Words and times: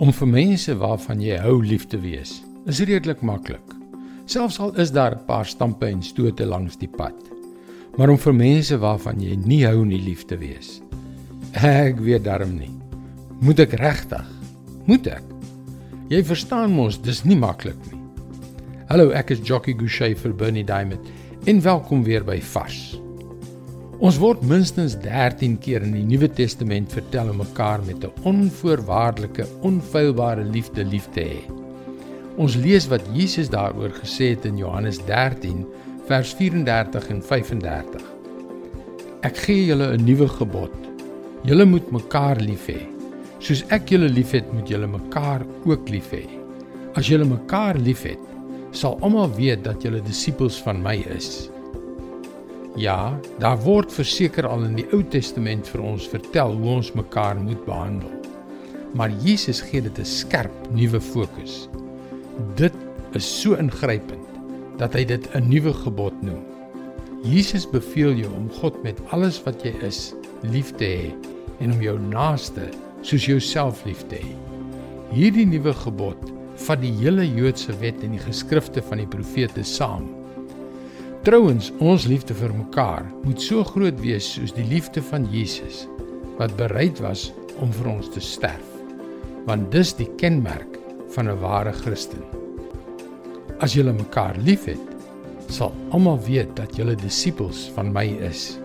Om 0.00 0.14
vir 0.16 0.28
mense 0.32 0.72
waarvan 0.80 1.20
jy 1.20 1.34
hou 1.42 1.58
lief 1.60 1.82
te 1.92 1.98
wees, 2.00 2.38
is 2.64 2.78
redelik 2.88 3.20
maklik. 3.20 3.74
Selfs 4.24 4.56
al 4.56 4.72
is 4.80 4.92
daar 4.96 5.12
'n 5.12 5.26
paar 5.26 5.44
stampe 5.44 5.86
en 5.86 6.02
stote 6.02 6.46
langs 6.46 6.78
die 6.78 6.88
pad. 6.88 7.12
Maar 7.98 8.08
om 8.08 8.18
vir 8.18 8.32
mense 8.32 8.78
waarvan 8.78 9.20
jy 9.20 9.36
nie 9.36 9.66
hou 9.66 9.84
nie 9.84 10.00
lief 10.00 10.24
te 10.24 10.38
wees, 10.38 10.80
ek 11.52 12.00
weet 12.00 12.24
darm 12.24 12.56
nie. 12.56 12.70
Moet 13.40 13.58
ek 13.58 13.72
regtig? 13.72 14.26
Moet 14.86 15.06
ek? 15.06 15.22
Jy 16.08 16.24
verstaan 16.24 16.72
mos, 16.72 16.96
dis 17.02 17.24
nie 17.24 17.36
maklik 17.36 17.92
nie. 17.92 18.00
Hallo, 18.88 19.10
ek 19.10 19.30
is 19.30 19.40
Jockey 19.44 19.74
Gouchee 19.74 20.16
vir 20.16 20.32
Bernie 20.32 20.64
Diamond. 20.64 21.00
En 21.44 21.60
welkom 21.60 22.04
weer 22.04 22.24
by 22.24 22.40
Vars. 22.40 23.00
Ons 24.00 24.16
word 24.16 24.40
minstens 24.48 24.94
13 25.02 25.58
keer 25.60 25.82
in 25.84 25.90
die 25.92 26.06
Nuwe 26.08 26.30
Testament 26.32 26.88
vertel 26.96 27.34
om 27.34 27.42
mekaar 27.42 27.82
met 27.84 28.00
'n 28.00 28.22
onvoorwaardelike, 28.30 29.44
onfeilbare 29.60 30.44
liefde 30.44 30.84
lief 30.84 31.08
te 31.12 31.20
hê. 31.20 31.40
Ons 32.38 32.56
lees 32.56 32.88
wat 32.88 33.04
Jesus 33.12 33.50
daaroor 33.50 33.92
gesê 33.92 34.30
het 34.32 34.46
in 34.46 34.56
Johannes 34.56 34.98
13 35.04 35.66
vers 36.08 36.32
34 36.32 37.10
en 37.10 37.22
35. 37.22 38.02
Ek 39.20 39.36
gee 39.36 39.66
julle 39.66 39.92
'n 39.92 40.04
nuwe 40.04 40.28
gebod. 40.28 40.72
Julle 41.44 41.64
moet 41.64 41.92
mekaar 41.92 42.40
lief 42.40 42.68
hê. 42.68 42.88
Soos 43.38 43.64
ek 43.68 43.90
julle 43.90 44.08
liefhet, 44.08 44.52
moet 44.52 44.68
julle 44.68 44.86
mekaar 44.86 45.44
ook 45.66 45.88
lief 45.88 46.10
hê. 46.12 46.24
As 46.94 47.06
julle 47.06 47.24
mekaar 47.24 47.76
liefhet, 47.76 48.20
sal 48.70 48.98
almal 49.02 49.28
weet 49.36 49.64
dat 49.64 49.82
julle 49.82 50.00
disippels 50.00 50.62
van 50.62 50.82
my 50.82 51.04
is. 51.16 51.50
Ja, 52.80 53.12
daar 53.36 53.58
word 53.60 53.92
verseker 53.92 54.46
al 54.48 54.62
in 54.64 54.78
die 54.78 54.86
Ou 54.94 55.02
Testament 55.12 55.68
vir 55.68 55.82
ons 55.84 56.06
vertel 56.08 56.54
hoe 56.56 56.76
ons 56.78 56.88
mekaar 56.96 57.36
moet 57.36 57.60
behandel. 57.66 58.12
Maar 58.96 59.12
Jesus 59.20 59.60
gee 59.60 59.82
dit 59.84 59.98
'n 59.98 60.04
skerp 60.08 60.54
nuwe 60.72 61.00
fokus. 61.00 61.68
Dit 62.56 62.72
is 63.12 63.26
so 63.40 63.52
ingrypend 63.54 64.24
dat 64.78 64.94
hy 64.94 65.04
dit 65.04 65.28
'n 65.34 65.48
nuwe 65.48 65.74
gebod 65.74 66.22
noem. 66.22 66.40
Jesus 67.22 67.68
beveel 67.68 68.14
jou 68.14 68.32
om 68.32 68.48
God 68.48 68.82
met 68.82 69.00
alles 69.10 69.42
wat 69.44 69.62
jy 69.62 69.74
is 69.84 70.14
lief 70.40 70.72
te 70.76 70.84
hê 70.84 71.12
en 71.60 71.72
om 71.72 71.82
jou 71.82 71.98
naaste 71.98 72.70
soos 73.02 73.26
jouself 73.26 73.84
lief 73.84 74.06
te 74.08 74.16
hê. 74.16 74.32
Hierdie 75.12 75.46
nuwe 75.46 75.74
gebod 75.74 76.32
vat 76.56 76.80
die 76.80 76.96
hele 76.96 77.28
Joodse 77.28 77.78
wet 77.78 78.02
en 78.02 78.10
die 78.10 78.24
geskrifte 78.24 78.82
van 78.82 78.98
die 78.98 79.06
profete 79.06 79.62
saam 79.62 80.19
Trouwens, 81.20 81.66
ons 81.84 82.06
liefde 82.08 82.32
vir 82.32 82.52
mekaar 82.56 83.04
moet 83.26 83.42
so 83.44 83.60
groot 83.68 83.98
wees 84.00 84.24
soos 84.38 84.54
die 84.56 84.64
liefde 84.64 85.02
van 85.04 85.26
Jesus 85.28 85.82
wat 86.38 86.54
bereid 86.56 86.96
was 87.04 87.26
om 87.60 87.68
vir 87.76 87.90
ons 87.90 88.08
te 88.14 88.22
sterf. 88.24 88.70
Want 89.44 89.68
dis 89.74 89.92
die 89.98 90.08
kenmerk 90.22 90.78
van 91.12 91.28
'n 91.28 91.36
ware 91.42 91.74
Christen. 91.76 92.24
As 93.60 93.76
julle 93.76 93.92
mekaar 93.92 94.40
liefhet, 94.40 94.80
sal 95.48 95.74
almal 95.92 96.16
weet 96.24 96.56
dat 96.56 96.76
julle 96.76 96.96
disippels 96.96 97.68
van 97.76 97.92
my 97.92 98.06
is. 98.30 98.58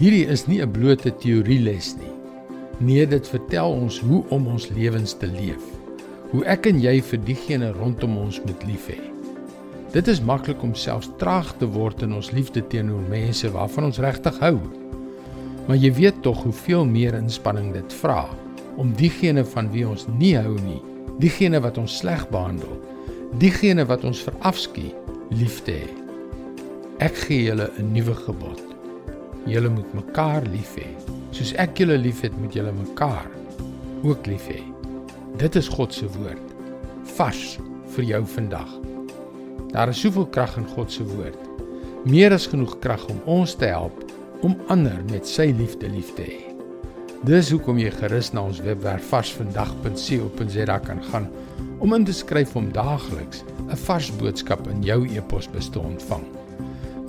Hierdie 0.00 0.24
is 0.26 0.46
nie 0.48 0.62
'n 0.62 0.72
blote 0.72 1.12
teorieles 1.12 1.96
nie. 2.00 2.16
Nee, 2.78 3.06
dit 3.06 3.28
vertel 3.28 3.70
ons 3.70 4.00
hoe 4.00 4.24
om 4.30 4.46
ons 4.46 4.68
lewens 4.68 5.12
te 5.12 5.26
leef. 5.26 5.64
Hoe 6.30 6.44
ek 6.44 6.66
en 6.66 6.80
jy 6.80 7.02
vir 7.02 7.18
diegene 7.18 7.72
rondom 7.72 8.16
ons 8.16 8.40
moet 8.40 8.64
lief 8.64 8.88
hê. 8.88 9.19
Dit 9.90 10.06
is 10.06 10.20
maklik 10.22 10.60
om 10.62 10.70
selfs 10.78 11.08
traag 11.18 11.48
te 11.58 11.66
word 11.66 12.04
in 12.06 12.12
ons 12.14 12.28
liefde 12.30 12.62
teenoor 12.70 13.02
mense 13.10 13.48
waarvan 13.50 13.88
ons 13.88 13.98
regtig 13.98 14.36
hou. 14.38 14.60
Maar 15.66 15.80
jy 15.82 15.90
weet 15.96 16.20
tog 16.22 16.44
hoeveel 16.44 16.84
meer 16.86 17.16
inspanning 17.18 17.72
dit 17.74 17.96
vra 17.98 18.28
om 18.78 18.92
diegene 18.94 19.42
van 19.50 19.66
wie 19.74 19.82
ons 19.88 20.06
nie 20.14 20.36
hou 20.38 20.54
nie, 20.62 20.78
diegene 21.18 21.58
wat 21.64 21.80
ons 21.82 21.96
sleg 22.00 22.22
behandel, 22.30 22.76
diegene 23.42 23.82
wat 23.90 24.06
ons 24.06 24.22
verafskie, 24.22 24.92
lief 25.34 25.58
te 25.66 25.74
hê. 25.82 25.88
Ek 27.02 27.18
gee 27.26 27.48
julle 27.48 27.66
'n 27.78 27.90
nuwe 27.92 28.14
gebod. 28.14 28.62
Julle 29.46 29.68
moet 29.74 29.94
mekaar 29.94 30.46
lief 30.54 30.76
hê. 30.78 30.86
Soos 31.32 31.52
ek 31.58 31.78
julle 31.78 31.98
liefhet, 31.98 32.38
moet 32.40 32.54
julle 32.54 32.72
mekaar 32.72 33.26
ook 34.02 34.26
lief 34.26 34.46
hê. 34.46 34.62
Dit 35.36 35.56
is 35.56 35.68
God 35.68 35.92
se 35.94 36.06
woord. 36.06 36.46
Vars 37.16 37.58
vir 37.96 38.04
jou 38.04 38.24
vandag. 38.26 38.89
Daar 39.70 39.88
is 39.88 40.00
soveel 40.02 40.26
krag 40.26 40.56
in 40.58 40.66
God 40.66 40.92
se 40.92 41.04
woord. 41.06 41.38
Meer 42.04 42.32
as 42.34 42.48
genoeg 42.50 42.78
krag 42.82 43.04
om 43.12 43.20
ons 43.30 43.54
te 43.54 43.68
help 43.70 44.02
om 44.42 44.56
ander 44.72 44.98
met 45.10 45.28
sy 45.28 45.50
liefde 45.54 45.88
lief 45.92 46.14
te 46.16 46.24
hê. 46.26 46.38
Dis 47.28 47.50
hoekom 47.52 47.78
jy 47.78 47.90
gerus 47.92 48.32
na 48.32 48.46
ons 48.48 48.62
webwerf 48.64 49.10
varsvandag.co.za 49.12 50.78
kan 50.86 51.02
gaan 51.10 51.28
om 51.78 51.94
in 51.94 52.06
te 52.08 52.16
skryf 52.16 52.56
om 52.56 52.72
daagliks 52.72 53.44
'n 53.68 53.76
vars 53.86 54.10
boodskap 54.16 54.66
in 54.68 54.82
jou 54.82 55.06
e-posbus 55.06 55.68
te 55.68 55.78
ontvang. 55.78 56.24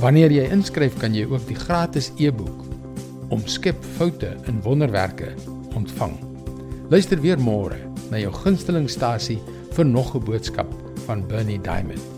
Wanneer 0.00 0.32
jy 0.32 0.50
inskryf, 0.50 0.98
kan 0.98 1.14
jy 1.14 1.26
ook 1.26 1.46
die 1.46 1.58
gratis 1.58 2.12
e-boek 2.18 2.64
Omskep 3.28 3.84
foute 3.96 4.36
in 4.46 4.62
wonderwerke 4.62 5.34
ontvang. 5.76 6.16
Luister 6.88 7.20
weer 7.20 7.38
môre 7.38 7.76
na 8.10 8.18
jou 8.18 8.32
gunstelingstasie 8.32 9.38
vir 9.76 9.84
nog 9.84 10.14
'n 10.14 10.24
boodskap 10.24 10.74
van 11.06 11.26
Bernie 11.26 11.60
Diamond 11.60 12.17